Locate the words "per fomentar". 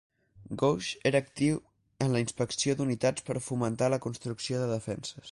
3.27-3.91